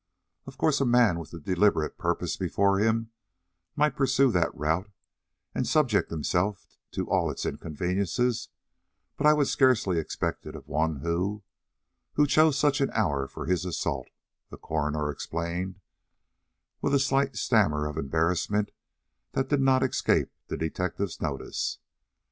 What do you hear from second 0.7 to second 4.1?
a man with a deliberate purpose before him might